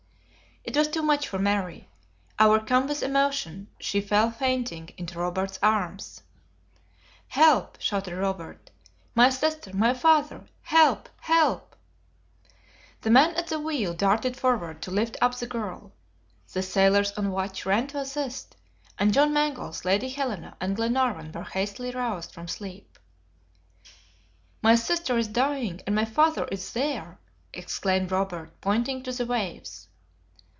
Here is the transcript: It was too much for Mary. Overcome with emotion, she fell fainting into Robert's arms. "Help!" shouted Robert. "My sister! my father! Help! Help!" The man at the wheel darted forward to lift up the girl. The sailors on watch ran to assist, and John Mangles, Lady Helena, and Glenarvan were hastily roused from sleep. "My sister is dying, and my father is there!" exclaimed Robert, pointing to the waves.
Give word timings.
It 0.63 0.77
was 0.77 0.89
too 0.89 1.01
much 1.01 1.27
for 1.27 1.39
Mary. 1.39 1.89
Overcome 2.39 2.87
with 2.87 3.01
emotion, 3.01 3.67
she 3.79 3.99
fell 3.99 4.29
fainting 4.29 4.93
into 4.95 5.17
Robert's 5.17 5.57
arms. 5.63 6.21
"Help!" 7.29 7.81
shouted 7.81 8.15
Robert. 8.15 8.69
"My 9.15 9.31
sister! 9.31 9.75
my 9.75 9.95
father! 9.95 10.45
Help! 10.61 11.09
Help!" 11.21 11.75
The 13.01 13.09
man 13.09 13.31
at 13.37 13.47
the 13.47 13.59
wheel 13.59 13.95
darted 13.95 14.37
forward 14.37 14.83
to 14.83 14.91
lift 14.91 15.17
up 15.19 15.35
the 15.35 15.47
girl. 15.47 15.93
The 16.53 16.61
sailors 16.61 17.11
on 17.13 17.31
watch 17.31 17.65
ran 17.65 17.87
to 17.87 17.97
assist, 17.97 18.55
and 18.99 19.11
John 19.15 19.33
Mangles, 19.33 19.83
Lady 19.83 20.09
Helena, 20.09 20.57
and 20.61 20.75
Glenarvan 20.75 21.31
were 21.31 21.43
hastily 21.43 21.89
roused 21.89 22.31
from 22.33 22.47
sleep. 22.47 22.99
"My 24.61 24.75
sister 24.75 25.17
is 25.17 25.27
dying, 25.27 25.81
and 25.87 25.95
my 25.95 26.05
father 26.05 26.45
is 26.51 26.71
there!" 26.71 27.17
exclaimed 27.51 28.11
Robert, 28.11 28.51
pointing 28.61 29.01
to 29.01 29.11
the 29.11 29.25
waves. 29.25 29.87